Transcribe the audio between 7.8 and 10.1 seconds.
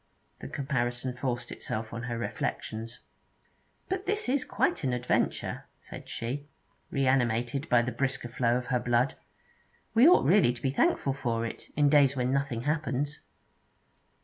the brisker flow of her blood. 'We